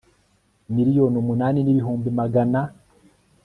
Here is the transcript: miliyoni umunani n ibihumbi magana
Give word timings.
miliyoni 0.75 1.15
umunani 1.23 1.59
n 1.63 1.67
ibihumbi 1.73 2.09
magana 2.19 2.59